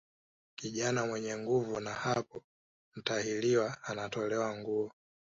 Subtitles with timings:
[0.55, 2.43] Kijana mwenye nguvu na hapo
[2.95, 4.91] mtahiriwa anatolewa nguo